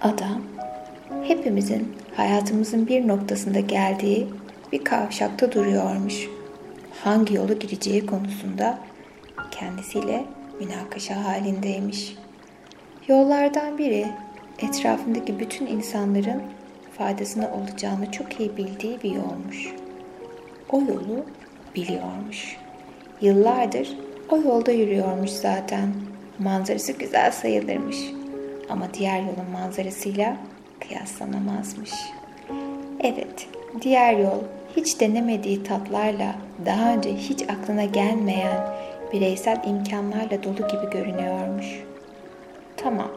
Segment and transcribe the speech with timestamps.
[0.00, 0.42] Adam,
[1.24, 4.26] hepimizin hayatımızın bir noktasında geldiği
[4.72, 6.28] bir kavşakta duruyormuş.
[7.04, 8.78] Hangi yolu gireceği konusunda
[9.50, 10.24] kendisiyle
[10.60, 12.16] münakaşa halindeymiş.
[13.08, 14.06] Yollardan biri
[14.58, 16.42] etrafındaki bütün insanların
[16.98, 19.74] faydasına olacağını çok iyi bildiği bir yolmuş.
[20.70, 21.24] O yolu
[21.74, 22.56] biliyormuş.
[23.20, 23.96] Yıllardır
[24.28, 25.88] o yolda yürüyormuş zaten.
[26.38, 28.17] Manzarası güzel sayılırmış.
[28.70, 30.36] Ama diğer yolun manzarasıyla
[30.80, 31.90] kıyaslanamazmış.
[33.00, 33.48] Evet,
[33.82, 34.42] diğer yol
[34.76, 36.34] hiç denemediği tatlarla,
[36.66, 38.74] daha önce hiç aklına gelmeyen
[39.12, 41.66] bireysel imkanlarla dolu gibi görünüyormuş.
[42.76, 43.08] Tamam,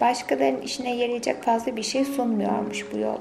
[0.00, 3.18] başkalarının işine yarayacak fazla bir şey sunmuyormuş bu yol.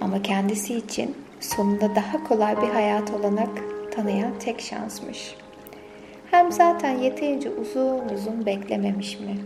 [0.00, 3.48] Ama kendisi için sonunda daha kolay bir hayat olanak
[3.96, 5.34] tanıyan tek şansmış.
[6.30, 9.36] Hem zaten yeterince uzun uzun beklememiş mi?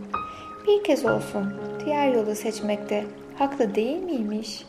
[0.67, 3.05] Bir kez olsun diğer yolu seçmekte
[3.39, 4.65] haklı değil miymiş?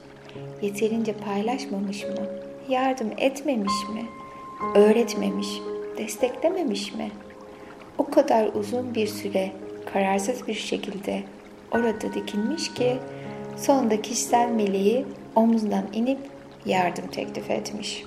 [0.62, 2.28] Yeterince paylaşmamış mı?
[2.70, 4.06] Yardım etmemiş mi?
[4.76, 5.48] Öğretmemiş,
[5.98, 7.12] desteklememiş mi?
[7.98, 9.52] O kadar uzun bir süre
[9.94, 11.24] kararsız bir şekilde
[11.72, 12.98] orada dikilmiş ki
[13.58, 16.20] sonunda kişisel meleği omuzdan inip
[16.66, 18.04] yardım teklif etmiş.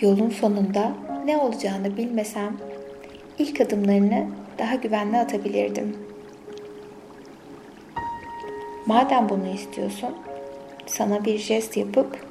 [0.00, 0.92] Yolun sonunda
[1.24, 2.56] ne olacağını bilmesem
[3.38, 4.26] ilk adımlarını
[4.58, 6.03] daha güvenli atabilirdim.
[8.86, 10.10] Madem bunu istiyorsun,
[10.86, 12.26] sana bir jest yapıp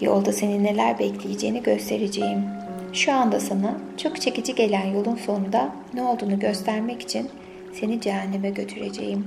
[0.00, 2.44] yolda seni neler bekleyeceğini göstereceğim.
[2.92, 7.28] Şu anda sana çok çekici gelen yolun sonunda ne olduğunu göstermek için
[7.72, 9.24] seni cehenneme götüreceğim.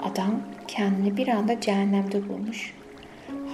[0.00, 2.74] Adam kendini bir anda cehennemde bulmuş.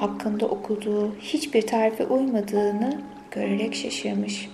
[0.01, 4.49] Hakkında okuduğu hiçbir tarife uymadığını görerek şaşırmış.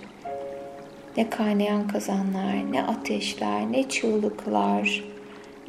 [1.17, 5.05] Ne kaynayan kazanlar, ne ateşler, ne çığlıklar,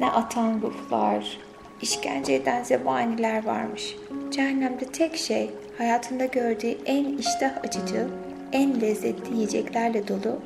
[0.00, 1.38] ne atan ruhlar,
[1.82, 3.96] işkence eden zebaniler varmış.
[4.30, 8.08] Cehennemde tek şey hayatında gördüğü en iştah açıcı,
[8.52, 10.40] en lezzetli yiyeceklerle dolu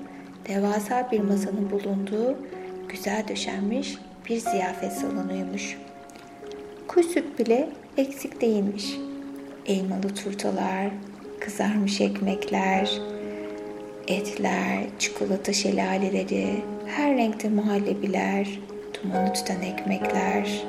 [0.48, 2.36] devasa bir masanın bulunduğu
[2.88, 5.78] güzel döşenmiş bir ziyafet salonuymuş.
[6.88, 8.96] Kuş süt bile eksik değilmiş.
[9.66, 10.90] Elmalı turtalar,
[11.40, 13.00] kızarmış ekmekler,
[14.08, 18.58] etler, çikolata şelaleleri, her renkte muhallebiler,
[19.02, 20.64] dumanı tutan ekmekler,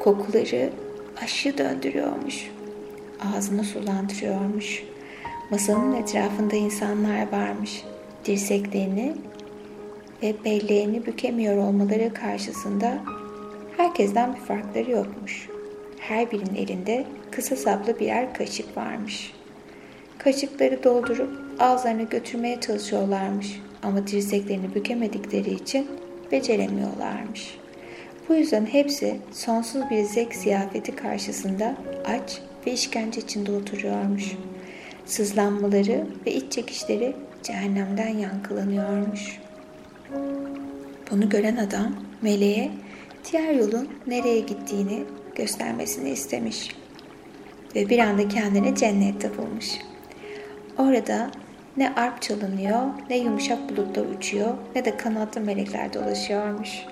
[0.00, 0.70] kokuları
[1.22, 2.50] aşı döndürüyormuş.
[3.34, 4.82] Ağzını sulandırıyormuş.
[5.50, 7.84] Masanın etrafında insanlar varmış.
[8.24, 9.14] Dirseklerini
[10.22, 12.98] ve belleğini bükemiyor olmaları karşısında
[13.76, 15.48] herkesten bir farkları yokmuş.
[15.98, 19.32] Her birinin elinde kısa saplı birer kaşık varmış.
[20.18, 21.30] Kaşıkları doldurup
[21.60, 25.88] ağızlarına götürmeye çalışıyorlarmış ama dirseklerini bükemedikleri için
[26.32, 27.58] beceremiyorlarmış.
[28.28, 34.32] Bu yüzden hepsi sonsuz bir zevk ziyafeti karşısında aç ve işkence içinde oturuyormuş.
[35.06, 39.40] Sızlanmaları ve iç çekişleri cehennemden yankılanıyormuş.
[41.10, 42.70] Bunu gören adam meleğe
[43.32, 45.04] diğer yolun nereye gittiğini
[45.34, 46.76] göstermesini istemiş.
[47.74, 49.66] Ve bir anda kendini cennette bulmuş.
[50.78, 51.30] Orada
[51.76, 56.84] ne arp çalınıyor, ne yumuşak bulutlar uçuyor, ne de kanatlı melekler dolaşıyormuş.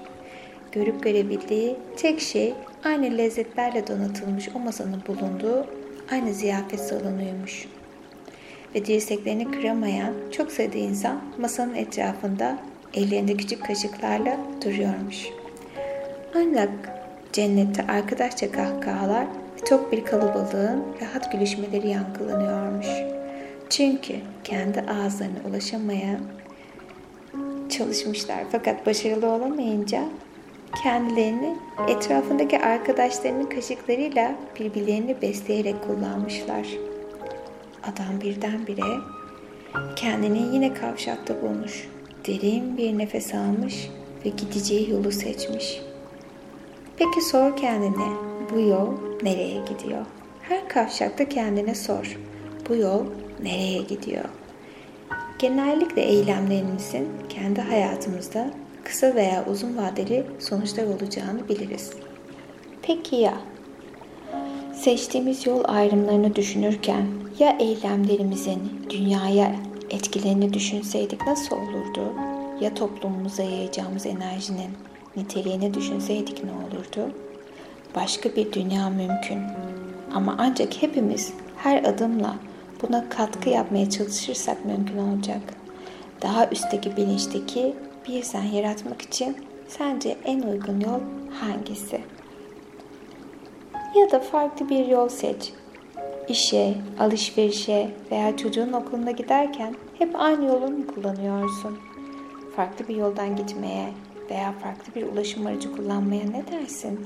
[0.72, 2.54] Görüp görebildiği tek şey
[2.84, 5.66] aynı lezzetlerle donatılmış o masanın bulunduğu
[6.10, 7.66] aynı ziyafet salonuymuş.
[8.74, 12.58] Ve dirseklerini kıramayan çok sayıda insan masanın etrafında
[12.94, 15.26] ellerinde küçük kaşıklarla duruyormuş.
[16.34, 16.70] Ancak
[17.32, 23.19] cennette arkadaşça kahkahalar ve tok bir kalabalığın rahat gülüşmeleri yankılanıyormuş.
[23.70, 24.14] Çünkü
[24.44, 26.20] kendi ağızlarına ulaşamaya
[27.68, 30.04] çalışmışlar fakat başarılı olamayınca
[30.82, 31.56] kendilerini
[31.88, 36.66] etrafındaki arkadaşlarının kaşıklarıyla birbirlerini besleyerek kullanmışlar.
[37.82, 39.00] Adam birdenbire
[39.96, 41.88] kendini yine kavşakta bulmuş.
[42.26, 43.90] Derin bir nefes almış
[44.24, 45.80] ve gideceği yolu seçmiş.
[46.96, 48.16] Peki sor kendine
[48.52, 48.88] bu yol
[49.22, 50.06] nereye gidiyor?
[50.42, 52.18] Her kavşakta kendine sor.
[52.68, 53.04] Bu yol
[53.44, 54.24] nereye gidiyor?
[55.38, 58.50] Genellikle eylemlerimizin kendi hayatımızda
[58.84, 61.90] kısa veya uzun vadeli sonuçlar olacağını biliriz.
[62.82, 63.34] Peki ya
[64.74, 67.06] seçtiğimiz yol ayrımlarını düşünürken
[67.38, 68.60] ya eylemlerimizin
[68.90, 69.54] dünyaya
[69.90, 72.12] etkilerini düşünseydik nasıl olurdu?
[72.60, 74.70] Ya toplumumuza yayacağımız enerjinin
[75.16, 77.14] niteliğini düşünseydik ne olurdu?
[77.94, 79.38] Başka bir dünya mümkün.
[80.14, 82.36] Ama ancak hepimiz her adımla
[82.82, 85.42] buna katkı yapmaya çalışırsak mümkün olacak.
[86.22, 87.74] Daha üstteki bilinçteki
[88.08, 89.36] bir sen yaratmak için
[89.70, 91.00] Sence en uygun yol
[91.40, 92.00] hangisi?
[93.94, 95.52] Ya da farklı bir yol seç.
[96.28, 101.78] İşe, alışverişe veya çocuğun okuluna giderken hep aynı yolu mu kullanıyorsun?
[102.56, 103.88] Farklı bir yoldan gitmeye
[104.30, 107.00] veya farklı bir ulaşım aracı kullanmaya ne dersin?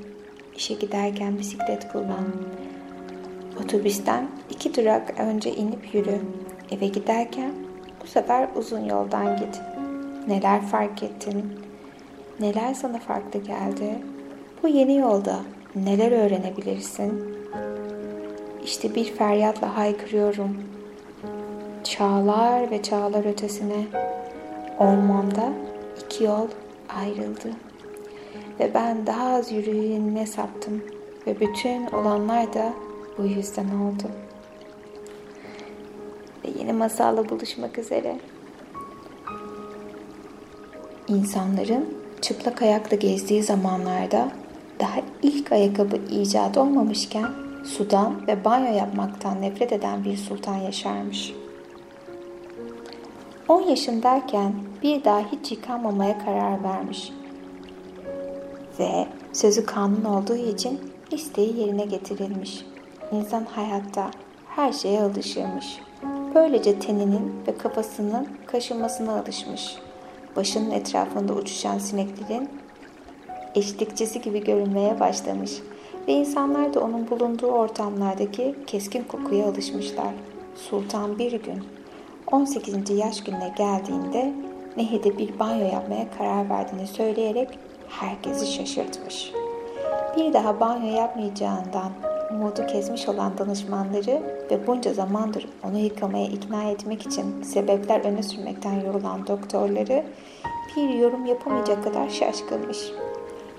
[0.56, 2.26] İşe giderken bisiklet kullan.
[3.64, 6.20] Otobüsten iki durak önce inip yürü.
[6.70, 7.52] Eve giderken
[8.02, 9.60] bu sefer uzun yoldan git.
[10.28, 11.44] Neler fark ettin?
[12.40, 13.98] Neler sana farklı geldi?
[14.62, 15.40] Bu yeni yolda
[15.74, 17.36] neler öğrenebilirsin?
[18.64, 20.56] İşte bir feryatla haykırıyorum.
[21.84, 23.84] Çağlar ve çağlar ötesine
[24.78, 25.52] ormanda
[26.04, 26.48] iki yol
[26.96, 27.50] ayrıldı.
[28.60, 30.82] Ve ben daha az yürüyününe saptım
[31.26, 32.72] ve bütün olanlar da
[33.18, 34.23] bu yüzden oldu.
[36.44, 38.18] Ve yeni masalla buluşmak üzere.
[41.08, 44.32] İnsanların çıplak ayakla gezdiği zamanlarda
[44.80, 47.26] daha ilk ayakkabı icat olmamışken
[47.64, 51.32] sudan ve banyo yapmaktan nefret eden bir sultan yaşarmış.
[53.48, 54.52] 10 yaşındayken
[54.82, 57.12] bir daha hiç yıkanmamaya karar vermiş.
[58.78, 60.80] Ve sözü kanun olduğu için
[61.10, 62.66] isteği yerine getirilmiş.
[63.12, 64.10] İnsan hayatta
[64.48, 65.78] her şeye alışırmış.
[66.34, 69.76] Böylece teninin ve kafasının kaşınmasına alışmış.
[70.36, 72.48] Başının etrafında uçuşan sineklerin
[73.54, 75.52] eşlikçisi gibi görünmeye başlamış
[76.08, 80.14] ve insanlar da onun bulunduğu ortamlardaki keskin kokuya alışmışlar.
[80.56, 81.64] Sultan bir gün
[82.32, 82.90] 18.
[82.90, 84.32] yaş gününe geldiğinde
[84.76, 87.58] nehirde bir banyo yapmaya karar verdiğini söyleyerek
[87.88, 89.32] herkesi şaşırtmış.
[90.16, 97.06] Bir daha banyo yapmayacağından umudu kesmiş olan danışmanları ve bunca zamandır onu yıkamaya ikna etmek
[97.06, 100.04] için sebepler öne sürmekten yorulan doktorları
[100.76, 102.78] bir yorum yapamayacak kadar şaşkınmış.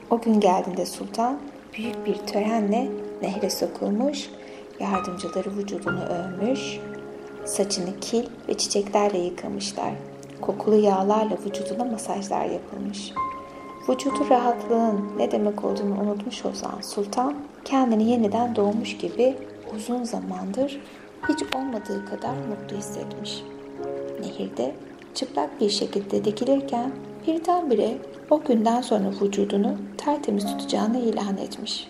[0.10, 1.40] O gün geldiğinde sultan
[1.74, 2.88] büyük bir törenle
[3.22, 4.30] nehre sokulmuş,
[4.80, 6.80] yardımcıları vücudunu övmüş,
[7.46, 9.92] saçını kil ve çiçeklerle yıkamışlar.
[10.42, 13.12] Kokulu yağlarla vücuduna masajlar yapılmış.
[13.90, 17.36] Vücudu rahatlığın ne demek olduğunu unutmuş olan sultan
[17.66, 19.38] kendini yeniden doğmuş gibi
[19.76, 20.82] uzun zamandır
[21.30, 23.44] hiç olmadığı kadar mutlu hissetmiş.
[24.20, 24.76] Nehirde
[25.14, 26.92] çıplak bir şekilde dikilirken
[27.28, 27.98] birdenbire
[28.30, 31.88] o günden sonra vücudunu tertemiz tutacağını ilan etmiş.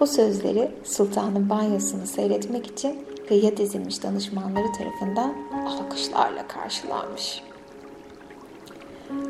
[0.00, 5.34] Bu sözleri sultanın banyosunu seyretmek için kıyıya dizilmiş danışmanları tarafından
[5.66, 7.42] alkışlarla karşılanmış.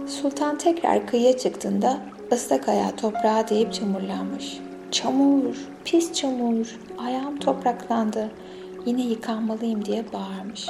[0.07, 2.01] Sultan tekrar kıyıya çıktığında
[2.33, 4.59] ıslak ayağı toprağa değip çamurlanmış.
[4.91, 8.31] Çamur, pis çamur, ayağım topraklandı,
[8.87, 10.67] yine yıkanmalıyım diye bağırmış.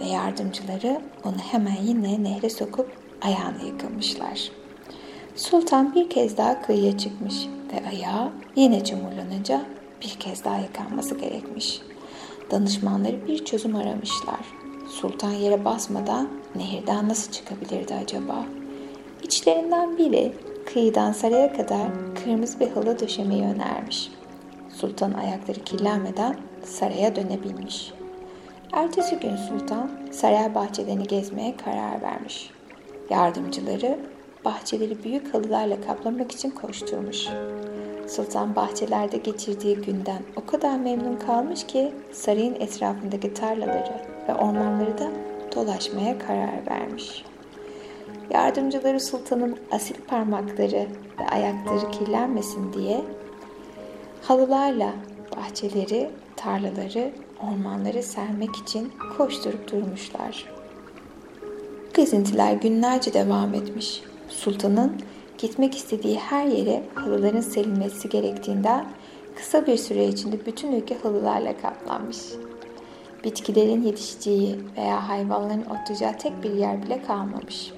[0.00, 2.92] Ve yardımcıları onu hemen yine nehre sokup
[3.22, 4.50] ayağını yıkamışlar.
[5.36, 7.34] Sultan bir kez daha kıyıya çıkmış
[7.72, 9.62] ve ayağı yine çamurlanınca
[10.02, 11.80] bir kez daha yıkanması gerekmiş.
[12.50, 14.40] Danışmanları bir çözüm aramışlar.
[14.88, 18.46] Sultan yere basmadan nehirden nasıl çıkabilirdi acaba?
[19.22, 20.32] İçlerinden biri
[20.66, 21.86] kıyıdan saraya kadar
[22.24, 24.10] kırmızı bir halı döşemeyi önermiş.
[24.68, 27.92] Sultan ayakları kirlenmeden saraya dönebilmiş.
[28.72, 32.50] Ertesi gün sultan saray bahçelerini gezmeye karar vermiş.
[33.10, 33.98] Yardımcıları
[34.44, 37.26] bahçeleri büyük halılarla kaplamak için koşturmuş.
[38.08, 45.10] Sultan bahçelerde geçirdiği günden o kadar memnun kalmış ki sarayın etrafındaki tarlaları ve ormanları da
[45.54, 47.24] dolaşmaya karar vermiş.
[48.30, 50.86] Yardımcıları sultanın asil parmakları
[51.20, 53.00] ve ayakları kirlenmesin diye
[54.22, 54.92] halılarla
[55.36, 60.46] bahçeleri, tarlaları, ormanları sermek için koşturup durmuşlar.
[61.94, 64.02] Gezintiler günlerce devam etmiş.
[64.28, 64.92] Sultanın
[65.38, 68.86] gitmek istediği her yere halıların serilmesi gerektiğinden
[69.36, 72.18] kısa bir süre içinde bütün ülke halılarla kaplanmış.
[73.24, 77.72] Bitkilerin yetişeceği veya hayvanların otlayacağı tek bir yer bile kalmamış.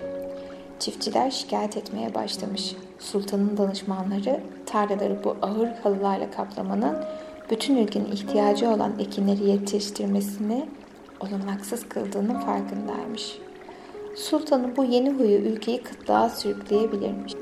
[0.79, 2.75] Çiftçiler şikayet etmeye başlamış.
[2.99, 6.97] Sultanın danışmanları tarlaları bu ağır halılarla kaplamanın
[7.51, 10.69] bütün ülkenin ihtiyacı olan ekinleri yetiştirmesini
[11.21, 13.39] olanaksız kıldığının farkındaymış.
[14.17, 17.33] Sultanın bu yeni huyu ülkeyi kıtlığa sürükleyebilirmiş.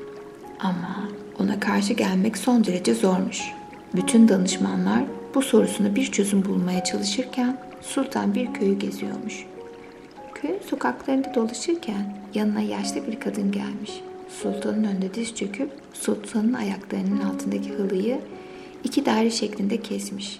[0.59, 3.53] Ama ona karşı gelmek son derece zormuş.
[3.95, 5.03] Bütün danışmanlar
[5.35, 9.45] bu sorusuna bir çözüm bulmaya çalışırken sultan bir köyü geziyormuş.
[10.33, 13.91] Köyün sokaklarında dolaşırken yanına yaşlı bir kadın gelmiş.
[14.29, 18.19] Sultanın önünde diz çöküp sultanın ayaklarının altındaki halıyı
[18.83, 20.39] iki daire şeklinde kesmiş.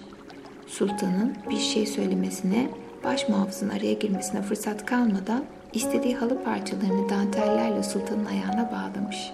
[0.66, 2.70] Sultanın bir şey söylemesine,
[3.04, 9.30] baş muhafızın araya girmesine fırsat kalmadan istediği halı parçalarını dantellerle sultanın ayağına bağlamış.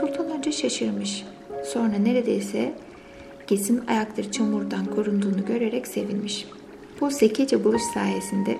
[0.00, 1.24] Sultan önce şaşırmış.
[1.64, 2.72] Sonra neredeyse
[3.46, 6.46] Gez'in ayakları çamurdan korunduğunu görerek sevinmiş.
[7.00, 8.58] Bu zekice buluş sayesinde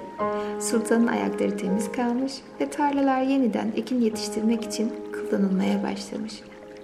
[0.61, 6.33] sultanın ayakları temiz kalmış ve tarlalar yeniden ekin yetiştirmek için kullanılmaya başlamış.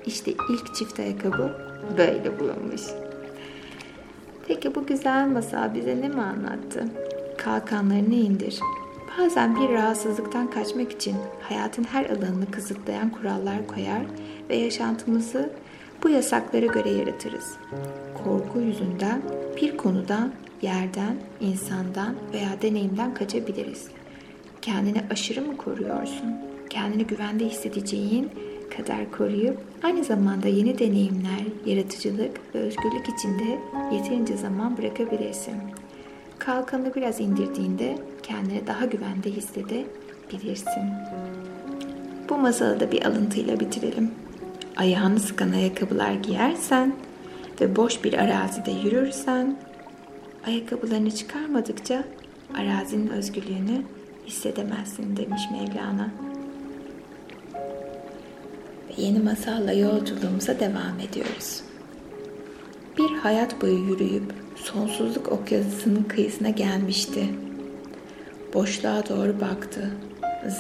[0.07, 1.57] İşte ilk çift ayakkabı
[1.99, 2.83] böyle bulunmuş.
[4.49, 6.85] Peki bu güzel masal bize ne mi anlattı?
[7.39, 8.61] Kalkanlarını indir.
[9.19, 14.03] Bazen bir rahatsızlıktan kaçmak için hayatın her alanını kısıtlayan kurallar koyar
[14.51, 15.51] ve yaşantımızı
[16.03, 17.57] bu yasaklara göre yaratırız.
[18.25, 19.23] Korku yüzünden
[19.57, 20.33] bir konudan,
[20.63, 23.89] yerden, insandan veya deneyimden kaçabiliriz.
[24.63, 26.35] Kendini aşırı mı koruyorsun?
[26.71, 28.31] Kendini güvende hissedeceğin
[28.77, 33.59] kadar koruyup aynı zamanda yeni deneyimler, yaratıcılık ve özgürlük içinde
[33.93, 35.55] yeterince zaman bırakabilirsin.
[36.39, 40.83] Kalkanı biraz indirdiğinde kendini daha güvende hissedebilirsin.
[42.29, 44.22] Bu masalı da bir alıntıyla bitirelim.
[44.77, 46.93] Ayağını sıkan ayakkabılar giyersen
[47.61, 49.57] ve boş bir arazide yürürsen,
[50.47, 52.05] ayakkabılarını çıkarmadıkça
[52.55, 53.83] arazinin özgürlüğünü
[54.27, 56.11] hissedemezsin demiş Mevlana.
[58.89, 61.61] Ve yeni masalla yolculuğumuza devam ediyoruz.
[62.99, 67.29] Bir hayat boyu yürüyüp sonsuzluk okyanusunun kıyısına gelmişti.
[68.55, 69.91] Boşluğa doğru baktı.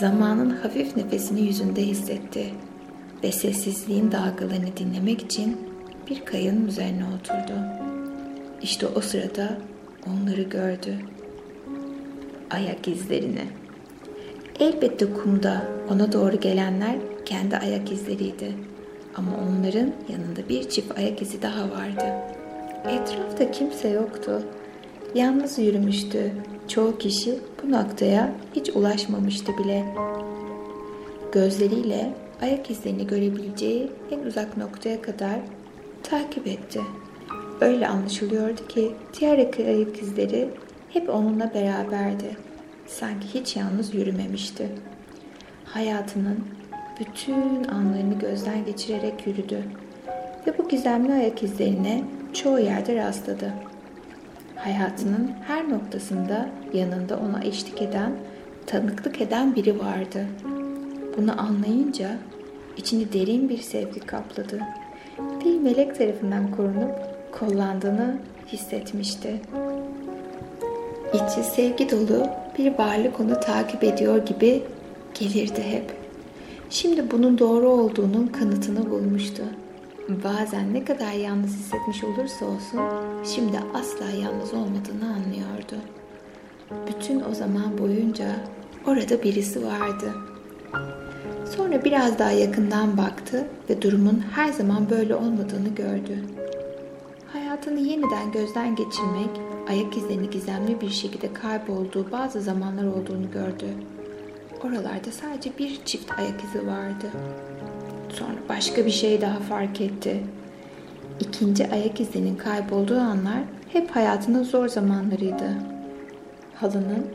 [0.01, 2.55] Zamanın hafif nefesini yüzünde hissetti
[3.23, 5.57] ve sessizliğin dalgalarını dinlemek için
[6.11, 7.59] bir kayanın üzerine oturdu.
[8.63, 9.59] İşte o sırada
[10.07, 10.97] onları gördü.
[12.51, 13.45] Ayak izlerini.
[14.61, 18.53] Elbette kumda ona doğru gelenler kendi ayak izleriydi.
[19.15, 22.05] Ama onların yanında bir çift ayak izi daha vardı.
[22.89, 24.43] Etrafta kimse yoktu.
[25.15, 26.33] Yalnız yürümüştü.
[26.69, 29.85] Çoğu kişi bu noktaya hiç ulaşmamıştı bile.
[31.33, 35.41] Gözleriyle ayak izlerini görebileceği en uzak noktaya kadar
[36.03, 36.81] takip etti.
[37.61, 40.49] Öyle anlaşılıyordu ki diğer ayak izleri
[40.89, 42.37] hep onunla beraberdi.
[42.87, 44.69] Sanki hiç yalnız yürümemişti.
[45.65, 46.45] Hayatının
[47.01, 49.63] bütün anlarını gözden geçirerek yürüdü
[50.47, 53.53] ve bu gizemli ayak izlerine çoğu yerde rastladı.
[54.57, 58.13] Hayatının her noktasında yanında ona eşlik eden,
[58.67, 60.27] tanıklık eden biri vardı.
[61.17, 62.19] Bunu anlayınca
[62.77, 64.61] içini derin bir sevgi kapladı.
[65.45, 66.93] Bir melek tarafından korunup
[67.33, 69.41] kollandığını hissetmişti.
[71.15, 72.27] İçi sevgi dolu
[72.59, 74.63] bir varlık onu takip ediyor gibi
[75.21, 75.85] gelirdi hep.
[76.71, 79.43] Şimdi bunun doğru olduğunun kanıtını bulmuştu.
[80.09, 82.81] Bazen ne kadar yalnız hissetmiş olursa olsun
[83.25, 85.77] şimdi asla yalnız olmadığını anlıyordu.
[86.89, 88.27] Bütün o zaman boyunca
[88.87, 90.15] orada birisi vardı.
[91.57, 96.19] Sonra biraz daha yakından baktı ve durumun her zaman böyle olmadığını gördü.
[97.33, 99.31] Hayatını yeniden gözden geçirmek,
[99.69, 103.67] ayak izlerini gizemli bir şekilde kaybolduğu bazı zamanlar olduğunu gördü.
[104.65, 107.11] Oralarda sadece bir çift ayak izi vardı.
[108.09, 110.23] Sonra başka bir şey daha fark etti.
[111.21, 113.41] İkinci ayak izinin kaybolduğu anlar
[113.73, 115.55] hep hayatının zor zamanlarıydı.
[116.55, 117.07] Halının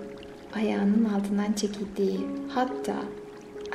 [0.56, 2.96] ayağının altından çekildiği, hatta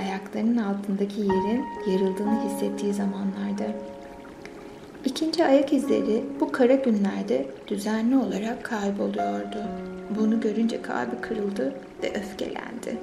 [0.01, 3.65] ayaklarının altındaki yerin yarıldığını hissettiği zamanlardı.
[5.05, 9.65] İkinci ayak izleri bu kara günlerde düzenli olarak kayboluyordu.
[10.19, 12.99] Bunu görünce kalbi kırıldı ve öfkelendi.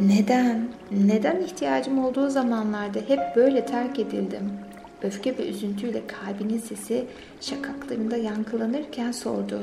[0.00, 0.68] Neden?
[1.06, 4.50] Neden ihtiyacım olduğu zamanlarda hep böyle terk edildim?
[5.02, 7.04] Öfke ve üzüntüyle kalbinin sesi
[7.40, 9.62] şakaklarında yankılanırken sordu.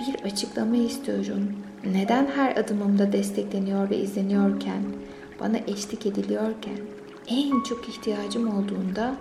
[0.00, 1.52] Bir açıklama istiyorum.
[1.92, 4.82] Neden her adımımda destekleniyor ve izleniyorken,
[5.42, 6.78] bana eşlik ediliyorken,
[7.28, 9.14] en çok ihtiyacım olduğunda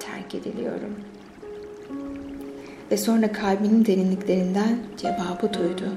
[0.00, 0.94] terk ediliyorum.
[2.90, 5.92] Ve sonra kalbinin derinliklerinden cevabı duydu.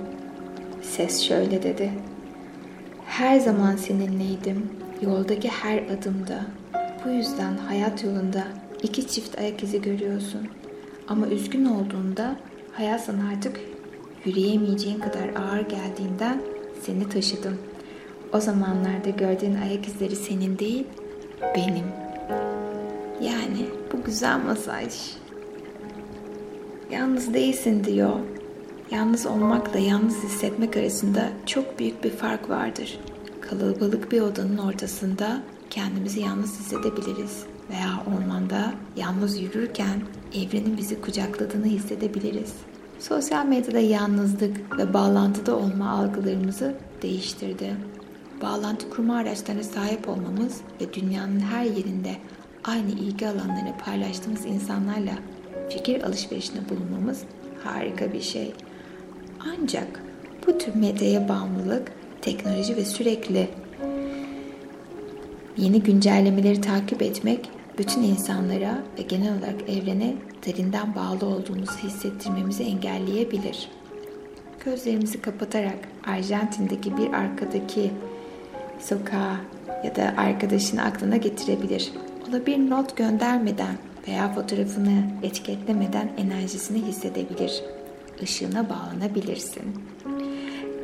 [0.82, 1.91] Ses şöyle dedi.
[3.05, 4.70] Her zaman seninleydim,
[5.01, 6.46] yoldaki her adımda.
[7.05, 8.44] Bu yüzden hayat yolunda
[8.84, 10.48] iki çift ayak izi görüyorsun.
[11.08, 12.36] Ama üzgün olduğunda
[12.74, 13.60] hayat sana artık
[14.25, 16.41] yürüyemeyeceğin kadar ağır geldiğinden
[16.82, 17.58] seni taşıdım.
[18.36, 20.88] O zamanlarda gördüğün ayak izleri senin değil,
[21.56, 21.86] benim.
[23.22, 24.94] Yani bu güzel masaj.
[26.92, 28.20] Yalnız değilsin diyor
[28.92, 33.00] Yalnız olmakla yalnız hissetmek arasında çok büyük bir fark vardır.
[33.42, 40.01] Kalabalık bir odanın ortasında kendimizi yalnız hissedebiliriz veya ormanda yalnız yürürken
[40.34, 42.54] evrenin bizi kucakladığını hissedebiliriz.
[43.00, 47.75] Sosyal medyada yalnızlık ve bağlantıda olma algılarımızı değiştirdi.
[48.42, 52.15] Bağlantı kurma araçlarına sahip olmamız ve dünyanın her yerinde
[52.63, 55.13] aynı ilgi alanlarını paylaştığımız insanlarla
[55.70, 57.24] fikir alışverişinde bulunmamız
[57.63, 58.54] harika bir şey.
[59.39, 60.04] Ancak
[60.48, 63.50] bu tür medyaya bağımlılık, teknoloji ve sürekli
[65.58, 70.15] yeni güncellemeleri takip etmek bütün insanlara ve genel olarak evrene
[70.46, 73.70] derinden bağlı olduğumuzu hissettirmemizi engelleyebilir.
[74.65, 75.77] Gözlerimizi kapatarak
[76.08, 77.92] Arjantin'deki bir arkadaki
[78.79, 79.38] sokağa
[79.84, 81.91] ya da arkadaşını aklına getirebilir.
[82.29, 83.75] Ona bir not göndermeden
[84.08, 87.63] veya fotoğrafını etiketlemeden enerjisini hissedebilir.
[88.22, 89.63] Işığına bağlanabilirsin.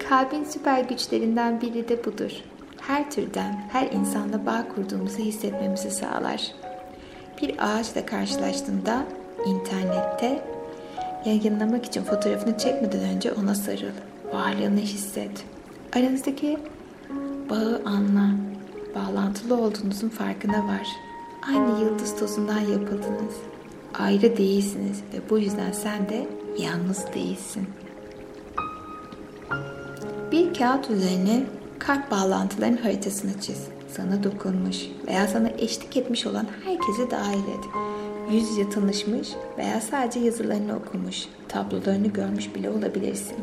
[0.09, 2.31] Kalbin süper güçlerinden biri de budur.
[2.81, 6.51] Her türden, her insanla bağ kurduğumuzu hissetmemizi sağlar.
[7.41, 9.03] Bir ağaçla karşılaştığında
[9.45, 10.41] internette
[11.25, 13.91] yayınlamak için fotoğrafını çekmeden önce ona sarıl.
[14.33, 15.45] Varlığını hisset.
[15.95, 16.57] Aranızdaki
[17.51, 18.31] bağı anla.
[18.95, 20.87] Bağlantılı olduğunuzun farkına var.
[21.47, 23.35] Aynı yıldız tozundan yapıldınız.
[23.93, 26.27] Ayrı değilsiniz ve bu yüzden sen de
[26.59, 27.67] yalnız değilsin.
[30.31, 31.43] Bir kağıt üzerine
[31.79, 33.67] kalp bağlantıların haritasını çiz.
[33.87, 34.77] Sana dokunmuş
[35.07, 37.65] veya sana eşlik etmiş olan herkesi dahil et.
[38.31, 43.35] Yüz yüze tanışmış veya sadece yazılarını okumuş, tablolarını görmüş bile olabilirsin.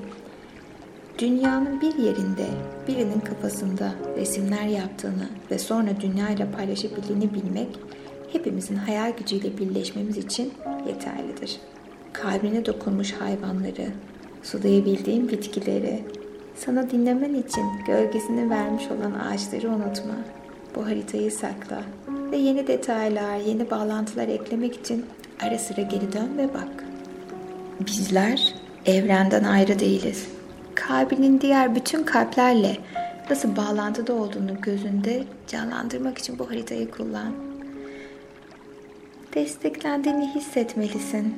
[1.19, 2.47] Dünyanın bir yerinde
[2.89, 7.69] birinin kafasında resimler yaptığını ve sonra dünyayla paylaşabildiğini bilmek
[8.33, 10.53] hepimizin hayal gücüyle birleşmemiz için
[10.89, 11.61] yeterlidir.
[12.13, 13.93] Kalbine dokunmuş hayvanları,
[14.43, 16.05] sulayabildiğin bitkileri,
[16.57, 20.15] sana dinlemen için gölgesini vermiş olan ağaçları unutma.
[20.77, 21.83] Bu haritayı sakla
[22.33, 25.07] ve yeni detaylar, yeni bağlantılar eklemek için
[25.41, 26.85] ara sıra geri dön ve bak.
[27.87, 28.55] Bizler
[28.87, 30.38] evrenden ayrı değiliz.
[30.87, 32.77] Kalbinin diğer bütün kalplerle
[33.31, 37.33] nasıl bağlantıda olduğunu gözünde canlandırmak için bu haritayı kullan.
[39.35, 41.35] Desteklendiğini hissetmelisin.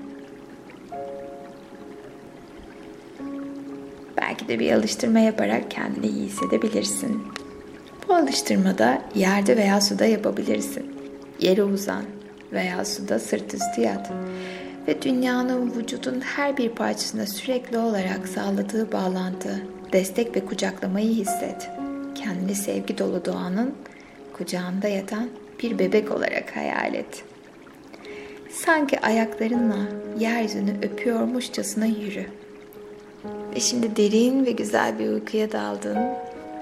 [4.20, 7.22] Belki de bir alıştırma yaparak kendini iyi hissedebilirsin.
[8.08, 10.94] Bu alıştırmada yerde veya suda yapabilirsin.
[11.40, 12.04] Yere uzan
[12.52, 14.12] veya suda sırt üstü yat
[14.90, 21.70] ve dünyanın vücudun her bir parçasında sürekli olarak sağladığı bağlantı, destek ve kucaklamayı hisset.
[22.14, 23.74] Kendini sevgi dolu doğanın
[24.32, 25.28] kucağında yatan
[25.62, 27.24] bir bebek olarak hayal et.
[28.50, 29.78] Sanki ayaklarınla
[30.18, 32.26] yeryüzünü öpüyormuşçasına yürü.
[33.54, 35.98] Ve şimdi derin ve güzel bir uykuya daldın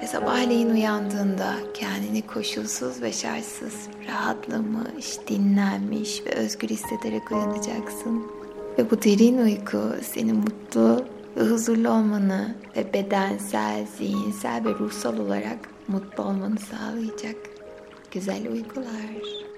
[0.03, 3.75] ve sabahleyin uyandığında kendini koşulsuz ve şartsız,
[4.09, 8.23] rahatlamış, dinlenmiş ve özgür hissederek uyanacaksın.
[8.79, 11.05] Ve bu derin uyku senin mutlu
[11.37, 15.59] ve huzurlu olmanı ve bedensel, zihinsel ve ruhsal olarak
[15.89, 17.37] mutlu olmanı sağlayacak.
[18.11, 19.49] Güzel uykular.